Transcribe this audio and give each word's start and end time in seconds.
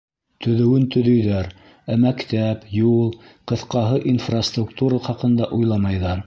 Төҙөүен 0.43 0.85
төҙөйҙәр, 0.95 1.49
ә 1.95 1.97
мәктәп, 2.05 2.63
юл, 2.77 3.13
ҡыҫҡаһы, 3.53 4.01
инфраструктура 4.15 5.05
хаҡында 5.11 5.53
уйламайҙар. 5.61 6.19